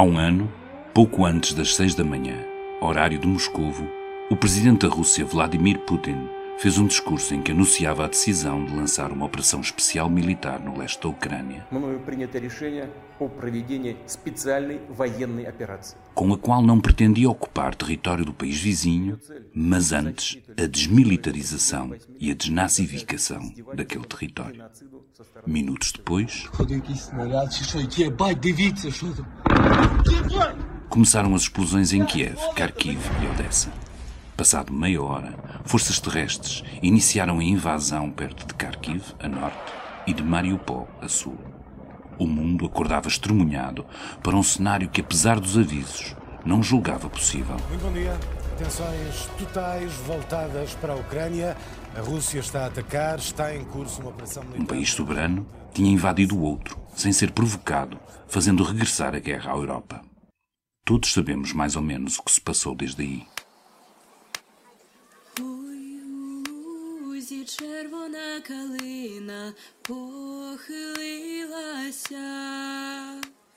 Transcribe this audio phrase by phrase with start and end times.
[0.00, 0.50] Há um ano,
[0.94, 2.34] pouco antes das seis da manhã,
[2.80, 3.86] horário de Moscovo,
[4.30, 6.26] o presidente da Rússia, Vladimir Putin,
[6.60, 10.76] fez um discurso em que anunciava a decisão de lançar uma operação especial militar no
[10.76, 11.66] leste da Ucrânia,
[16.14, 19.18] com a qual não pretendia ocupar território do país vizinho,
[19.54, 23.40] mas antes a desmilitarização e a desnazificação
[23.74, 24.62] daquele território.
[25.46, 26.46] Minutos depois,
[30.90, 33.72] começaram as explosões em Kiev, Kharkiv e Odessa.
[34.36, 39.72] Passado meia hora, forças terrestres iniciaram a invasão perto de Kharkiv, a norte,
[40.06, 41.38] e de Mariupol, a sul.
[42.18, 43.86] O mundo acordava estremunhado
[44.22, 47.56] para um cenário que, apesar dos avisos, não julgava possível.
[47.68, 48.18] Muito bom dia.
[48.58, 51.56] Tensões totais voltadas para a Ucrânia.
[51.96, 54.62] A Rússia está a atacar, está em curso uma operação militar.
[54.62, 59.56] Um país soberano tinha invadido o outro, sem ser provocado, fazendo regressar a guerra à
[59.56, 60.02] Europa.
[60.84, 63.26] Todos sabemos mais ou menos o que se passou desde aí.
[67.29, 70.95] лузі червона калина похилилася.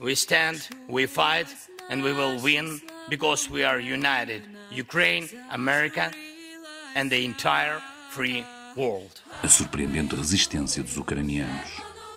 [0.01, 1.49] We stand, we fight,
[1.91, 4.43] and we will win because we are united.
[4.85, 5.27] Ukraine,
[5.61, 6.05] America,
[6.95, 7.79] and the entire
[8.11, 8.45] free
[8.77, 9.15] world.
[9.43, 11.71] A surpreendente resistência dos ucranianos,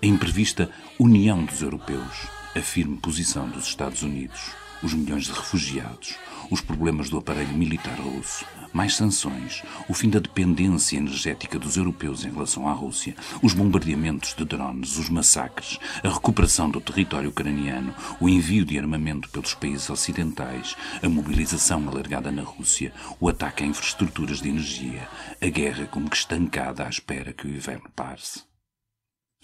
[0.04, 0.64] a imprevista
[1.00, 2.16] união dos europeus,
[2.56, 4.42] a firme posição dos Estados Unidos,
[4.83, 6.17] os milhões de refugiados,
[6.51, 12.25] os problemas do aparelho militar russo, mais sanções, o fim da dependência energética dos europeus
[12.25, 17.95] em relação à Rússia, os bombardeamentos de drones, os massacres, a recuperação do território ucraniano,
[18.21, 23.67] o envio de armamento pelos países ocidentais, a mobilização alargada na Rússia, o ataque a
[23.67, 25.09] infraestruturas de energia,
[25.41, 28.56] a guerra como que estancada à espera que o inverno passe.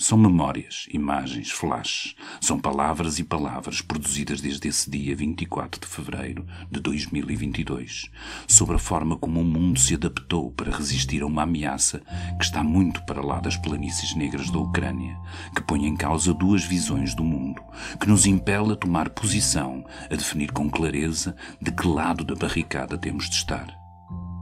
[0.03, 2.17] São memórias, imagens, flashes.
[2.41, 8.11] São palavras e palavras produzidas desde esse dia 24 de fevereiro de 2022,
[8.49, 12.03] sobre a forma como o mundo se adaptou para resistir a uma ameaça
[12.37, 15.17] que está muito para lá das planícies negras da Ucrânia,
[15.55, 17.63] que põe em causa duas visões do mundo,
[18.01, 22.99] que nos impele a tomar posição, a definir com clareza de que lado da barricada
[22.99, 23.69] temos de estar.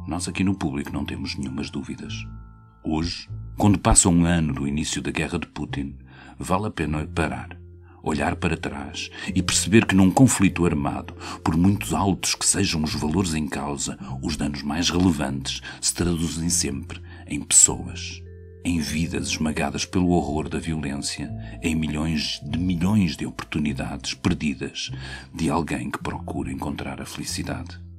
[0.08, 2.14] Nós aqui no público não temos nenhumas dúvidas.
[2.82, 3.28] Hoje,
[3.60, 5.94] quando passa um ano do início da guerra de Putin,
[6.38, 7.60] vale a pena parar,
[8.02, 11.12] olhar para trás e perceber que num conflito armado,
[11.44, 16.48] por muito altos que sejam os valores em causa, os danos mais relevantes se traduzem
[16.48, 18.22] sempre em pessoas,
[18.64, 21.30] em vidas esmagadas pelo horror da violência,
[21.62, 24.90] em milhões de milhões de oportunidades perdidas
[25.34, 27.89] de alguém que procura encontrar a felicidade.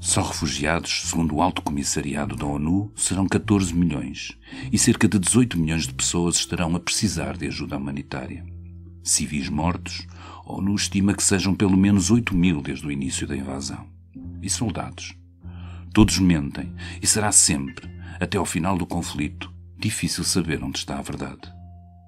[0.00, 4.36] Só refugiados, segundo o Alto Comissariado da ONU, serão 14 milhões
[4.70, 8.44] e cerca de 18 milhões de pessoas estarão a precisar de ajuda humanitária.
[9.02, 10.06] Civis mortos,
[10.44, 13.86] a ONU estima que sejam pelo menos 8 mil desde o início da invasão.
[14.42, 15.14] E soldados.
[15.92, 17.88] Todos mentem e será sempre,
[18.20, 21.50] até ao final do conflito, difícil saber onde está a verdade.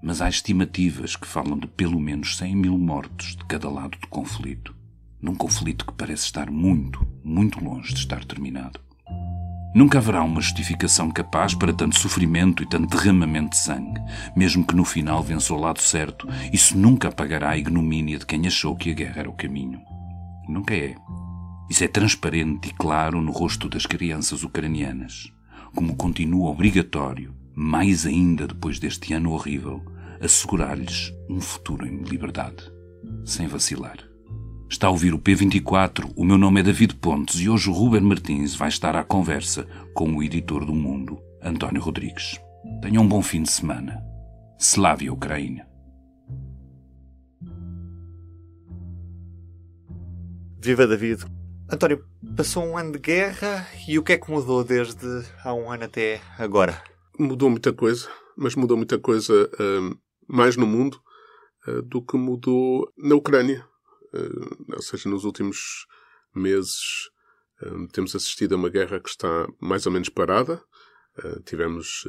[0.02, 4.06] Mas há estimativas que falam de pelo menos 100 mil mortos de cada lado do
[4.08, 4.75] conflito
[5.20, 8.80] num conflito que parece estar muito, muito longe de estar terminado.
[9.74, 14.00] Nunca haverá uma justificação capaz para tanto sofrimento e tanto derramamento de sangue,
[14.34, 18.46] mesmo que no final vença o lado certo, isso nunca apagará a ignomínia de quem
[18.46, 19.78] achou que a guerra era o caminho.
[20.48, 20.94] Nunca é.
[21.68, 25.30] Isso é transparente e claro no rosto das crianças ucranianas,
[25.74, 29.84] como continua obrigatório, mais ainda depois deste ano horrível,
[30.22, 32.72] assegurar-lhes um futuro em liberdade,
[33.26, 34.05] sem vacilar.
[34.68, 38.00] Está a ouvir o P24, o meu nome é David Pontes e hoje o Ruben
[38.00, 39.64] Martins vai estar à conversa
[39.94, 42.40] com o editor do Mundo, António Rodrigues.
[42.82, 44.02] Tenha um bom fim de semana.
[44.58, 45.66] Slávia Ucrânia.
[50.60, 51.24] Viva David.
[51.70, 52.04] António,
[52.36, 55.84] passou um ano de guerra e o que é que mudou desde há um ano
[55.84, 56.82] até agora?
[57.16, 59.96] Mudou muita coisa, mas mudou muita coisa uh,
[60.28, 61.00] mais no mundo
[61.68, 63.64] uh, do que mudou na Ucrânia.
[64.16, 65.86] Eh, ou seja, nos últimos
[66.34, 67.10] meses
[67.62, 70.62] Uh, temos assistido a uma guerra que está mais ou menos parada.
[71.18, 72.06] Uh, tivemos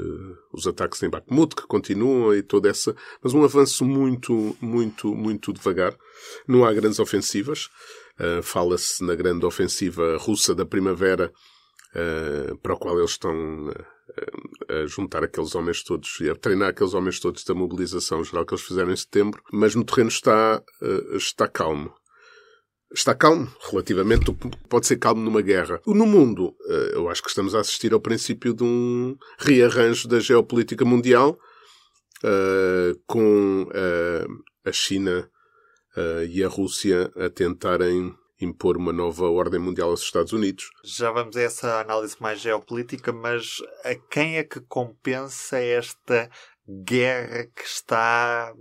[0.51, 2.93] os ataques em Bakhmut que continuam e toda essa,
[3.23, 5.95] mas um avanço muito, muito, muito devagar.
[6.47, 7.69] Não há grandes ofensivas.
[8.41, 11.31] Fala-se na grande ofensiva russa da primavera,
[12.63, 13.71] para a qual eles estão
[14.69, 18.53] a juntar aqueles homens todos e a treinar aqueles homens todos da mobilização geral que
[18.53, 20.63] eles fizeram em setembro, mas no terreno está,
[21.15, 21.93] está calmo
[22.93, 24.31] está calmo, relativamente,
[24.69, 25.81] pode ser calmo numa guerra.
[25.85, 26.55] No mundo,
[26.93, 31.37] eu acho que estamos a assistir ao princípio de um rearranjo da geopolítica mundial,
[33.05, 33.69] com
[34.65, 35.29] a China
[36.29, 40.69] e a Rússia a tentarem impor uma nova ordem mundial aos Estados Unidos.
[40.83, 46.29] Já vamos a essa análise mais geopolítica, mas a quem é que compensa esta
[46.67, 48.53] guerra que está,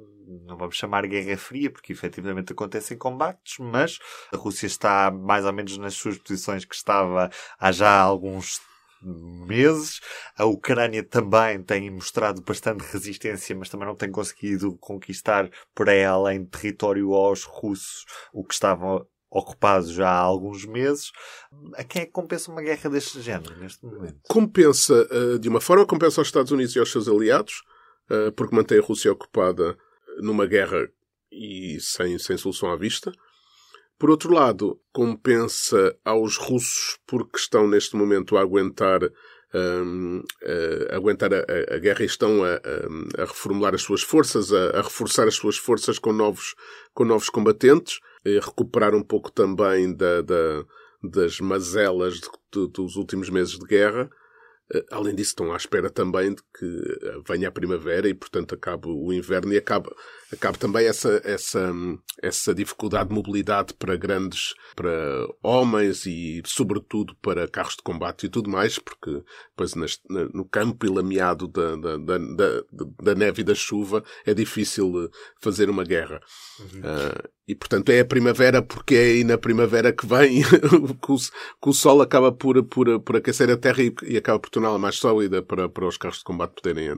[0.47, 3.99] não vamos chamar guerra fria, porque efetivamente acontecem combates, mas
[4.33, 8.61] a Rússia está mais ou menos nas suas posições que estava há já alguns
[9.03, 10.01] meses.
[10.37, 16.05] A Ucrânia também tem mostrado bastante resistência, mas também não tem conseguido conquistar por aí
[16.05, 19.07] além território aos russos, o que estavam
[19.37, 21.13] ocupados já há alguns meses.
[21.75, 24.21] A quem é que compensa uma guerra deste género neste momento?
[24.29, 27.63] Compensa, eh, de uma forma, compensa aos Estados Unidos e aos seus aliados,
[28.11, 29.77] eh, porque mantém a Rússia ocupada
[30.19, 30.89] numa guerra
[31.31, 33.13] e sem, sem solução à vista.
[33.99, 39.01] Por outro lado, compensa aos russos porque estão neste momento a aguentar,
[39.55, 41.39] um, a, a aguentar a,
[41.75, 42.61] a, guerra e estão a,
[43.19, 46.55] a, reformular as suas forças, a, reforçar as suas forças com novos,
[46.93, 47.99] com novos combatentes,
[48.41, 50.65] recuperar um pouco também da, da
[51.03, 54.11] das mazelas de, de, dos últimos meses de guerra.
[54.73, 58.55] Eh, além disso, estão à espera também de que eh, venha a primavera e, portanto,
[58.55, 59.89] acabe o inverno e acabe,
[60.33, 61.73] acabe também essa, essa,
[62.21, 64.91] essa dificuldade de mobilidade para grandes, para
[65.43, 69.75] homens e, sobretudo, para carros de combate e tudo mais, porque depois
[70.09, 72.65] no campo e lameado da, da, da,
[73.03, 75.09] da, neve e da chuva é difícil eh,
[75.41, 76.21] fazer uma guerra.
[76.59, 76.81] Uhum.
[76.81, 80.43] Uh, e, portanto, é a primavera porque é aí na primavera que vem
[81.01, 84.41] que, o, que o sol acaba por, por, por aquecer a terra e, e acaba
[84.41, 86.89] por torná-la mais sólida para, para os carros de combate poderem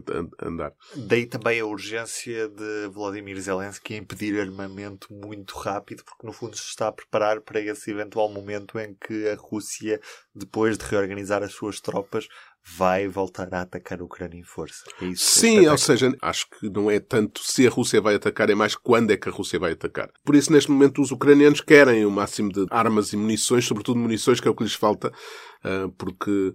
[0.41, 0.73] andar.
[0.95, 6.57] Daí também a urgência de Vladimir Zelensky em pedir armamento muito rápido, porque no fundo
[6.57, 10.01] se está a preparar para esse eventual momento em que a Rússia,
[10.33, 12.29] depois de reorganizar as suas tropas,
[12.77, 14.85] vai voltar a atacar a Ucrânia em força.
[15.01, 18.55] É Sim, ou seja, acho que não é tanto se a Rússia vai atacar, é
[18.55, 20.11] mais quando é que a Rússia vai atacar.
[20.25, 24.39] Por isso, neste momento, os ucranianos querem o máximo de armas e munições, sobretudo munições,
[24.39, 25.13] que é o que lhes falta,
[25.65, 26.53] ah, porque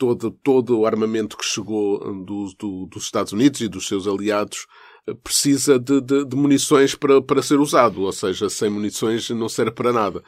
[0.00, 4.66] todo, todo o armamento que chegou do, do, dos Estados Unidos e dos seus aliados
[5.06, 9.46] ah, precisa de, de, de, munições para, para ser usado, ou seja, sem munições não
[9.46, 10.22] serve para nada.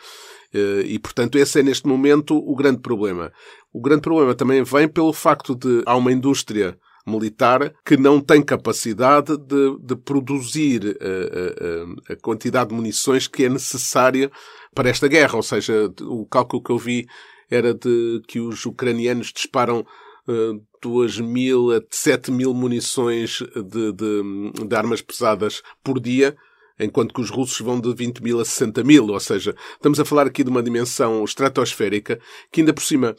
[0.54, 3.32] Ah, e, portanto, esse é neste momento o grande problema.
[3.72, 8.42] O grande problema também vem pelo facto de há uma indústria militar que não tem
[8.42, 11.54] capacidade de, de produzir a, eh, a, eh,
[12.08, 14.30] eh, a, quantidade de munições que é necessária
[14.72, 15.34] para esta guerra.
[15.34, 17.06] Ou seja, o cálculo que eu vi
[17.54, 19.81] era de que os ucranianos disparam
[20.28, 26.37] uh, 2 mil a 7 mil munições de, de, de armas pesadas por dia
[26.81, 29.06] enquanto que os russos vão de 20 mil a 60 mil.
[29.08, 32.19] Ou seja, estamos a falar aqui de uma dimensão estratosférica
[32.50, 33.14] que, ainda por cima,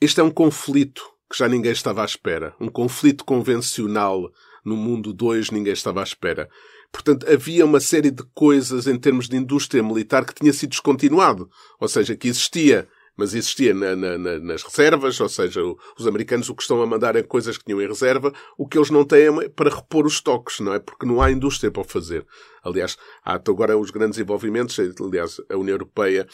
[0.00, 2.54] este é um conflito que já ninguém estava à espera.
[2.60, 4.30] Um conflito convencional
[4.64, 6.48] no mundo 2 ninguém estava à espera.
[6.90, 11.50] Portanto, havia uma série de coisas em termos de indústria militar que tinha sido descontinuado.
[11.78, 12.88] Ou seja, que existia,
[13.18, 15.60] mas existia na, na, nas reservas, ou seja,
[15.98, 18.78] os americanos o que estão a mandar é coisas que tinham em reserva, o que
[18.78, 20.78] eles não têm é para repor os estoques, não é?
[20.78, 22.24] Porque não há indústria para fazer.
[22.62, 26.28] Aliás, há agora os grandes envolvimentos, aliás, a União Europeia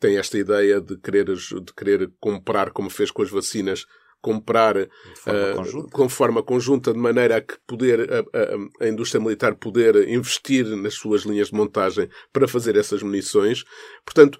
[0.00, 3.84] tem esta ideia de querer, de querer comprar, como fez com as vacinas,
[4.22, 4.76] comprar
[5.16, 9.54] forma uh, com forma conjunta, de maneira a que poder, a, a, a, indústria militar
[9.54, 13.64] poder investir nas suas linhas de montagem para fazer essas munições.
[14.04, 14.38] Portanto,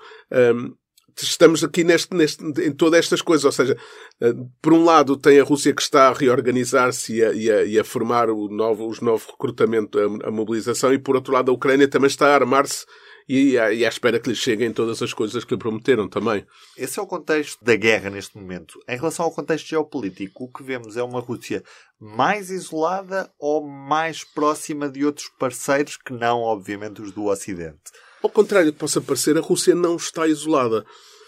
[0.55, 0.75] um,
[1.21, 3.45] estamos aqui neste, neste, em todas estas coisas.
[3.45, 3.77] Ou seja,
[4.21, 7.79] uh, por um lado tem a Rússia que está a reorganizar-se e a, e e
[7.79, 11.55] a formar o novo, os novos recrutamento, a, a mobilização, e por outro lado a
[11.55, 12.85] Ucrânia também está a armar-se
[13.29, 16.45] e, e à espera que lhes cheguem todas as coisas que lhe prometeram também.
[16.77, 18.79] Esse é o contexto da guerra neste momento.
[18.89, 21.63] Em relação ao contexto geopolítico, o que vemos é uma Rússia
[22.01, 27.93] mais isolada ou mais próxima de outros parceiros que não, obviamente, os do Ocidente?
[28.23, 30.85] Ao contrário do que possa parecer, a Rússia não está isolada.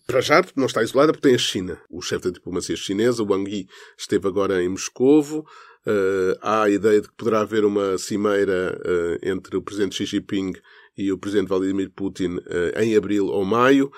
[0.06, 1.80] Para já, não está isolada porque tem a China.
[1.88, 5.46] O chefe da diplomacia chinesa, Wang Yi, esteve agora em Moscovo.
[5.86, 10.04] Uh, há a ideia de que poderá haver uma cimeira uh, entre o presidente Xi
[10.04, 10.52] Jinping
[10.96, 13.90] e o presidente Vladimir Putin uh, em abril ou maio.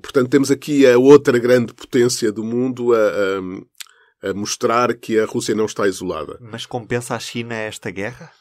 [0.00, 2.98] Portanto, temos aqui a outra grande potência do mundo a,
[4.22, 6.38] a, a, mostrar que a Rússia não está isolada.
[6.40, 8.32] Mas compensa a China esta guerra?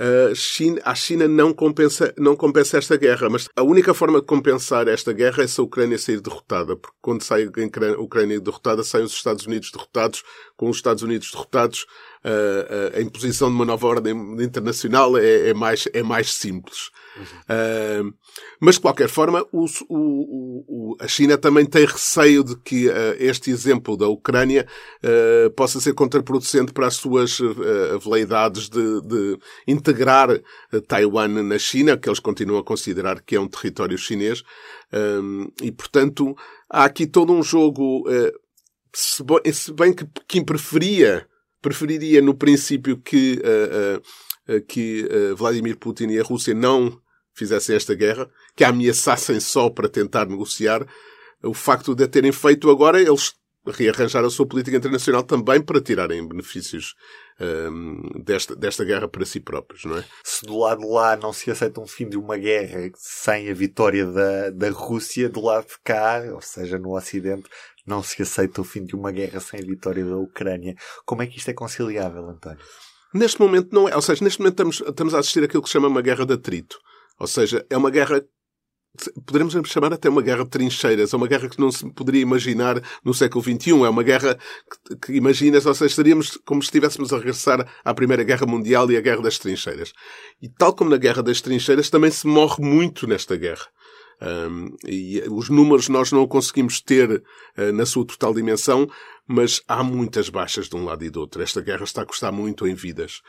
[0.00, 4.88] A China, China não, compensa, não compensa esta guerra, mas a única forma de compensar
[4.88, 9.04] esta guerra é se a Ucrânia sair derrotada, porque quando sai a Ucrânia derrotada, saem
[9.04, 10.22] os Estados Unidos derrotados,
[10.56, 11.84] com os Estados Unidos derrotados,
[12.22, 14.12] a, a imposição de uma nova ordem
[14.42, 16.90] internacional é, é mais, é mais simples.
[17.16, 17.24] Uhum.
[17.24, 18.14] Uh,
[18.60, 22.92] mas, de qualquer forma, o, o, o, a China também tem receio de que uh,
[23.18, 24.66] este exemplo da Ucrânia
[25.02, 27.38] uh, possa ser contraproducente para as suas
[28.02, 30.28] veleidades de, de integrar
[30.86, 34.42] Taiwan na China, que eles continuam a considerar que é um território chinês.
[35.62, 36.36] e, portanto,
[36.68, 38.04] há aqui todo um jogo,
[38.92, 39.22] se
[39.72, 41.26] bem que Pequim preferia
[41.60, 47.00] preferiria no princípio que, uh, uh, que Vladimir Putin e a Rússia não
[47.34, 50.86] fizessem esta guerra, que a ameaçassem só para tentar negociar.
[51.42, 53.34] O facto de a terem feito agora, eles
[53.66, 56.94] rearranjar a sua política internacional também para tirarem benefícios
[57.40, 60.04] um, desta, desta guerra para si próprios, não é?
[60.24, 63.54] Se do lado de lá não se aceita um fim de uma guerra sem a
[63.54, 67.48] vitória da, da Rússia, do lado de cá, ou seja, no Ocidente,
[67.90, 70.74] não se aceita o fim de uma guerra sem vitória da Ucrânia.
[71.04, 72.64] Como é que isto é conciliável, António?
[73.12, 73.96] Neste momento não é.
[73.96, 76.34] Ou seja, neste momento estamos, estamos a assistir àquilo que se chama uma guerra de
[76.34, 76.78] atrito.
[77.18, 78.22] Ou seja, é uma guerra
[79.24, 82.82] poderemos chamar até uma guerra de trincheiras, é uma guerra que não se poderia imaginar
[83.04, 84.36] no século XXI, é uma guerra
[84.88, 88.90] que, que imaginas, ou seja, estaríamos como se estivéssemos a regressar à Primeira Guerra Mundial
[88.90, 89.92] e à Guerra das Trincheiras.
[90.42, 93.66] E tal como na Guerra das Trincheiras, também se morre muito nesta guerra.
[94.22, 98.86] Um, e os números nós não conseguimos ter uh, na sua total dimensão,
[99.26, 101.42] mas há muitas baixas de um lado e do outro.
[101.42, 103.22] Esta guerra está a custar muito em vidas.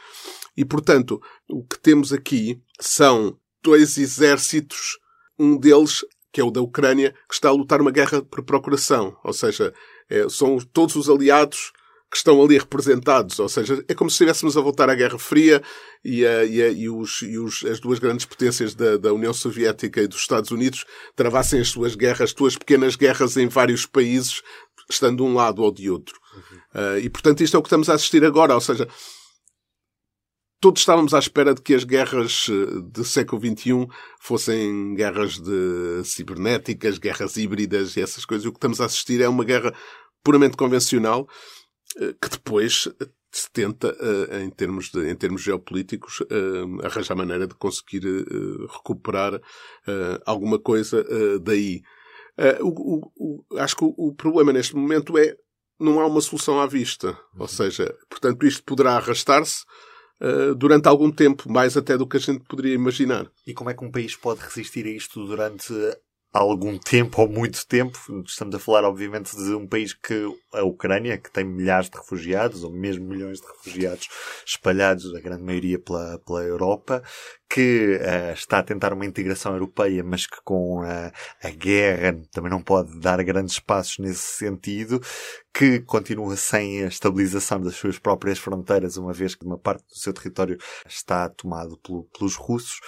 [0.55, 4.97] E, portanto, o que temos aqui são dois exércitos,
[5.39, 9.15] um deles, que é o da Ucrânia, que está a lutar uma guerra por procuração.
[9.23, 9.73] Ou seja,
[10.09, 11.71] é, são todos os aliados
[12.11, 13.39] que estão ali representados.
[13.39, 15.63] Ou seja, é como se estivéssemos a voltar à Guerra Fria
[16.03, 19.33] e, a, e, a, e, os, e os, as duas grandes potências da, da, União
[19.33, 20.83] Soviética e dos Estados Unidos
[21.15, 24.41] travassem as suas guerras, suas pequenas guerras em vários países,
[24.89, 26.19] estando de um lado ou de outro.
[26.35, 26.81] Uhum.
[26.81, 28.53] Uh, e, portanto, isto é o que estamos a assistir agora.
[28.55, 28.85] Ou seja,
[30.59, 33.87] todos estávamos à espera de que as guerras ah, do século XXI
[34.19, 38.45] fossem guerras de cibernéticas, guerras híbridas e essas coisas.
[38.45, 39.73] O que estamos a assistir é uma guerra
[40.23, 41.60] puramente convencional eh,
[41.93, 42.87] que depois
[43.31, 48.01] se tenta, eh, em termos, de, em termos geopolíticos, eh, arranjar maneira de conseguir
[48.69, 49.39] recuperar
[50.25, 51.05] alguma coisa
[51.41, 51.81] daí.
[52.61, 55.35] O, o, acho que o, problema neste momento é
[55.79, 57.17] não há uma solução à vista.
[57.37, 59.63] Ou seja, portanto, isto poderá arrastar-se
[60.57, 63.31] durante algum tempo, mais até do que a gente poderia imaginar.
[63.47, 65.73] E como é que um país pode resistir a isto durante
[66.31, 67.99] algum tempo ou muito tempo.
[68.25, 72.63] Estamos a falar, obviamente, de um país que a Ucrânia, que tem milhares de refugiados,
[72.63, 74.07] ou mesmo milhões de refugiados
[74.45, 77.03] espalhados, a grande maioria pela, pela Europa,
[77.49, 81.11] que uh, está a tentar uma integração europeia, mas que com a,
[81.43, 85.01] a guerra também não pode dar grandes passos nesse sentido,
[85.53, 89.97] que continua sem a estabilização das suas próprias fronteiras, uma vez que uma parte do
[89.97, 90.57] seu território
[90.87, 92.79] está tomado pelo, pelos russos.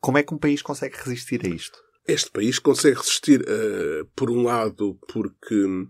[0.00, 1.83] Como é que um país consegue resistir a isto?
[2.06, 5.88] Este país consegue resistir, uh, por um lado, porque um,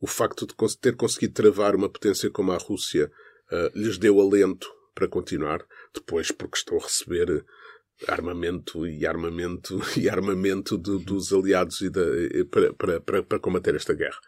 [0.00, 3.10] o facto de ter conseguido travar uma potência como a Rússia
[3.50, 5.64] uh, lhes deu alento para continuar.
[5.94, 7.44] Depois, porque estão a receber
[8.06, 13.94] armamento e armamento e armamento dos aliados e de, para, para, para, para, combater esta
[13.94, 14.18] guerra.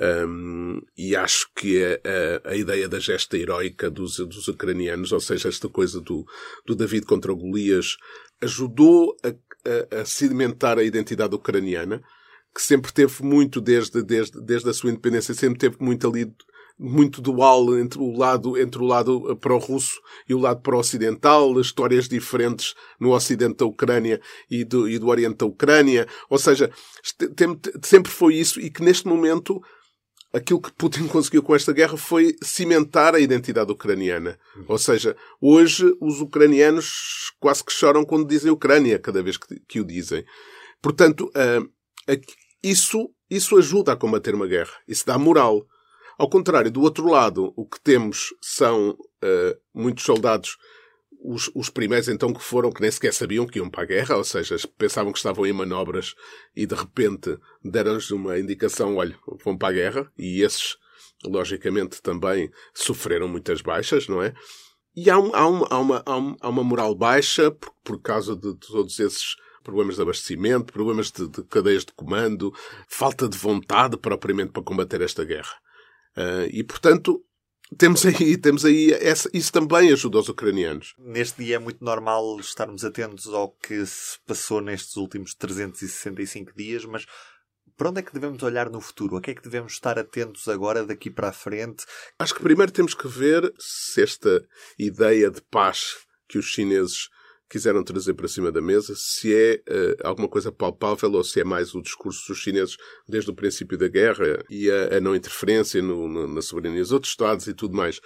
[0.00, 5.20] Um, e acho que a, a, a, ideia da gesta heroica dos, dos ucranianos, ou
[5.20, 6.24] seja, esta coisa do,
[6.64, 7.96] do David contra o Golias,
[8.40, 12.02] ajudou a a, a sedimentar a identidade ucraniana,
[12.54, 16.32] que sempre teve muito, desde, desde, desde a sua independência, sempre teve muito ali,
[16.78, 22.74] muito dual entre o lado, entre o lado pró-russo e o lado pró-ocidental, histórias diferentes
[22.98, 26.08] no ocidente da Ucrânia e do, e do oriente da Ucrânia.
[26.28, 26.70] Ou seja,
[27.82, 29.62] sempre foi isso e que neste momento
[30.32, 34.38] aquilo que Putin conseguiu com esta guerra foi cimentar a identidade ucraniana.
[34.66, 39.80] Ou seja, hoje os ucranianos quase que choram quando dizem Ucrânia, cada vez que, que
[39.80, 40.24] o dizem.
[40.80, 41.70] Portanto, uh,
[42.62, 44.72] isso, isso ajuda a combater uma guerra.
[44.86, 45.66] Isso dá moral.
[46.18, 50.56] Ao contrário, do outro lado, o que temos são uh, muitos soldados
[51.22, 54.16] os, os primeiros então que foram, que nem sequer sabiam que iam para a guerra,
[54.16, 56.14] ou seja, pensavam que estavam em manobras
[56.56, 60.76] e de repente deram-lhes uma indicação, olha, vão para a guerra, e esses,
[61.24, 64.34] logicamente, também sofreram muitas baixas, não é?
[64.96, 65.78] E há, um, há, uma, há,
[66.16, 71.12] uma, há uma moral baixa por, por causa de todos esses problemas de abastecimento, problemas
[71.12, 72.52] de, de cadeias de comando,
[72.88, 75.54] falta de vontade propriamente para combater esta guerra.
[76.16, 77.22] Uh, e, portanto,
[77.76, 80.94] temos aí, temos aí essa, isso também ajuda os ucranianos.
[80.98, 86.84] Neste dia é muito normal estarmos atentos ao que se passou nestes últimos 365 dias,
[86.84, 87.06] mas
[87.76, 89.16] para onde é que devemos olhar no futuro?
[89.16, 91.86] A que é que devemos estar atentos agora, daqui para a frente?
[92.18, 94.44] Acho que primeiro temos que ver se esta
[94.78, 95.96] ideia de paz
[96.28, 97.08] que os chineses
[97.50, 101.44] quiseram trazer para cima da mesa, se é uh, alguma coisa palpável ou se é
[101.44, 102.76] mais o discurso dos chineses
[103.08, 106.92] desde o princípio da guerra e a, a não interferência no, no, na soberania dos
[106.92, 108.00] outros Estados e tudo mais,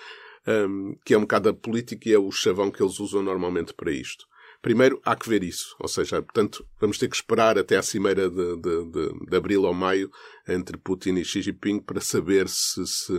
[0.48, 3.74] um, que é um bocado a política e é o chavão que eles usam normalmente
[3.74, 4.24] para isto.
[4.64, 5.76] Primeiro, há que ver isso.
[5.78, 9.64] Ou seja, portanto, vamos ter que esperar até à cimeira de, de, de, de abril
[9.64, 10.10] ou maio
[10.48, 13.12] entre Putin e Xi Jinping para saber se, se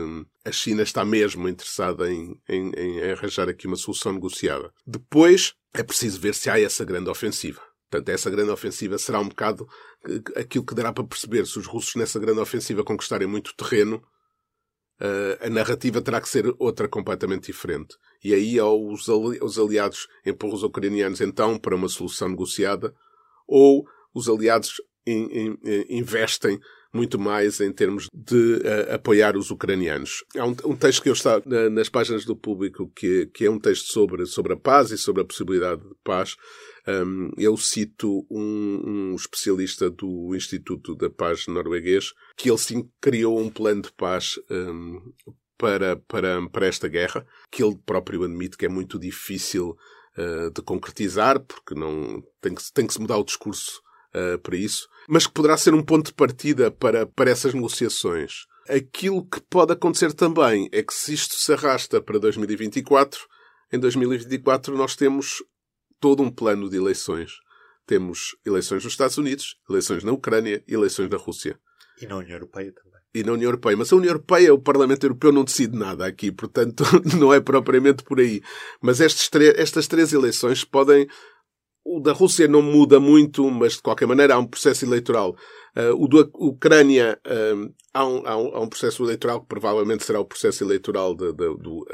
[0.43, 4.73] a China está mesmo interessada em, em, em arranjar aqui uma solução negociada.
[4.87, 7.61] Depois, é preciso ver se há essa grande ofensiva.
[7.91, 9.67] Portanto, essa grande ofensiva será um bocado
[10.35, 14.01] aquilo que dará para perceber se os russos nessa grande ofensiva conquistarem muito terreno
[15.41, 17.95] a narrativa terá que ser outra completamente diferente.
[18.23, 22.93] E aí ou os, ali os aliados empurram os ucranianos então para uma solução negociada,
[23.47, 26.59] ou os aliados in, in, investem
[26.95, 30.23] muito mais em termos de uh, apoiar os ucranianos.
[30.37, 33.51] Há um, um texto que eu está na, nas páginas do público que, que é
[33.51, 36.35] um texto sobre, sobre a paz e sobre a possibilidade de paz,
[36.87, 43.39] um, eu cito um, um, especialista do Instituto da Paz norueguês que ele sim criou
[43.39, 44.35] um plano de paz
[45.57, 49.75] para, para, para esta guerra, que ele próprio admite que é muito difícil
[50.17, 53.81] uh, de concretizar, porque não tem que, tem que se mudar o discurso
[54.15, 58.45] uh, para isso, mas que poderá ser um ponto de partida para, para essas negociações.
[58.67, 63.19] Aquilo que pode acontecer também é que se isto se arrasta para 2024,
[63.71, 65.43] em 2024 nós temos
[65.99, 67.33] todo um plano de eleições.
[67.85, 71.59] Temos eleições nos Estados Unidos, eleições na Ucrânia e eleições na Rússia.
[72.01, 73.01] E na União Europeia também.
[73.13, 73.77] E na União Europeia.
[73.77, 76.83] Mas a União Europeia, o Parlamento Europeu não decide nada aqui, portanto,
[77.17, 78.41] não é propriamente por aí.
[78.81, 81.07] Mas estas três eleições podem.
[81.87, 85.35] O da Rússia não muda muito, mas de qualquer maneira há um processo eleitoral.
[85.77, 87.19] Uh, o da Ucrânia
[87.93, 91.27] há, um, há, um, há, um, processo eleitoral que provavelmente será o processo eleitoral da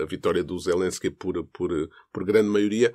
[0.07, 1.71] vitória do Zelensky por, por,
[2.13, 2.93] por grande maioria.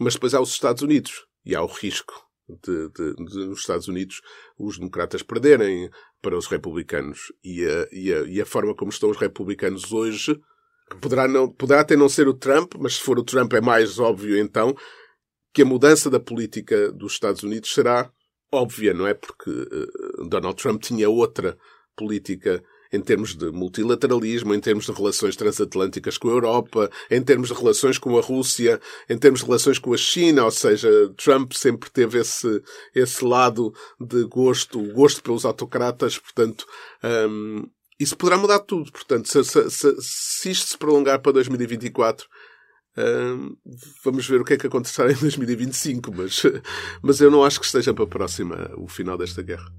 [0.00, 2.12] Mas depois há os Estados Unidos e há o risco
[2.48, 4.20] de, de, de nos Estados Unidos
[4.58, 5.88] os democratas perderem
[6.20, 7.32] para os republicanos.
[7.44, 10.40] E a, e a, e a forma como estão os republicanos hoje
[11.00, 13.98] poderá, não, poderá até não ser o Trump, mas se for o Trump é mais
[13.98, 14.74] óbvio então
[15.52, 18.10] que a mudança da política dos Estados Unidos será
[18.50, 19.14] óbvia, não é?
[19.14, 21.56] Porque uh, Donald Trump tinha outra
[21.96, 22.62] política
[22.92, 27.54] em termos de multilateralismo, em termos de relações transatlânticas com a Europa, em termos de
[27.54, 31.90] relações com a Rússia, em termos de relações com a China, ou seja, Trump sempre
[31.90, 32.62] teve esse,
[32.94, 36.66] esse lado de gosto, gosto pelos autocratas, portanto,
[37.02, 37.66] um,
[37.98, 38.92] isso poderá mudar tudo.
[38.92, 42.28] Portanto, se, se, se, se isto se prolongar para 2024,
[44.04, 46.42] vamos ver o que é que acontecerá em 2025, mas,
[47.02, 49.70] mas eu não acho que esteja para a próxima o final desta guerra.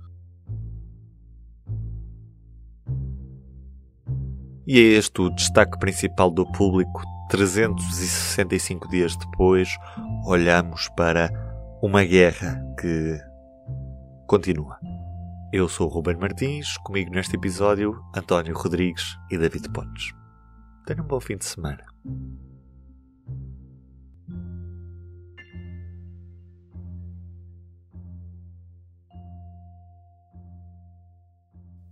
[4.65, 7.01] E é este o destaque principal do público.
[7.29, 9.67] 365 dias depois,
[10.25, 11.31] olhamos para
[11.81, 13.19] uma guerra que
[14.27, 14.77] continua.
[15.51, 20.13] Eu sou o Ruben Martins, comigo neste episódio, António Rodrigues e David Pontes.
[20.85, 21.83] Tenham um bom fim de semana.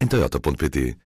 [0.00, 0.96] em toyota.pt